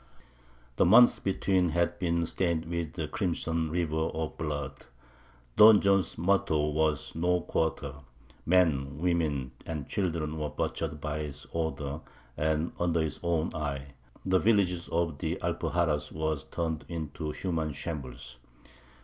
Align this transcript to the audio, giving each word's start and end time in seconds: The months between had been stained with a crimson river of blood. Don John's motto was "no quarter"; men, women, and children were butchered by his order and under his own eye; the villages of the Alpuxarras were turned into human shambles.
The 0.77 0.85
months 0.87 1.19
between 1.19 1.69
had 1.69 1.99
been 1.99 2.25
stained 2.25 2.65
with 2.65 2.97
a 2.97 3.07
crimson 3.07 3.69
river 3.69 4.09
of 4.15 4.35
blood. 4.35 4.85
Don 5.57 5.79
John's 5.79 6.17
motto 6.17 6.69
was 6.71 7.13
"no 7.13 7.41
quarter"; 7.41 7.97
men, 8.43 8.97
women, 8.97 9.51
and 9.67 9.87
children 9.87 10.39
were 10.39 10.49
butchered 10.49 10.99
by 10.99 11.19
his 11.19 11.45
order 11.51 11.99
and 12.35 12.71
under 12.79 12.99
his 13.01 13.19
own 13.21 13.53
eye; 13.53 13.93
the 14.25 14.39
villages 14.39 14.89
of 14.89 15.19
the 15.19 15.35
Alpuxarras 15.39 16.11
were 16.11 16.35
turned 16.49 16.83
into 16.89 17.29
human 17.29 17.71
shambles. 17.71 18.39